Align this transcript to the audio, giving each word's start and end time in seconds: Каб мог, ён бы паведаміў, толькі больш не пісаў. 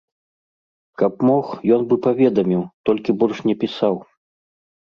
Каб 1.01 1.13
мог, 1.29 1.45
ён 1.77 1.81
бы 1.91 1.95
паведаміў, 2.07 2.65
толькі 2.91 3.17
больш 3.21 3.37
не 3.51 3.55
пісаў. 3.67 3.95